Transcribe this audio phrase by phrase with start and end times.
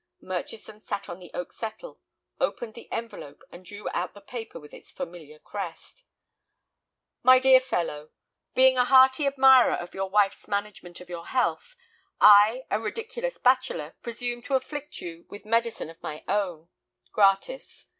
[0.23, 2.01] Murchison sat on the oak settle,
[2.39, 6.05] opened the envelope, and drew out the paper with its familiar crest.
[7.21, 11.75] "My dear Fellow,—Being a hearty admirer of your wife's management of your health,
[12.19, 16.69] I, a ridiculous bachelor, presume to afflict you with medicine of my own,
[17.11, 17.85] gratis.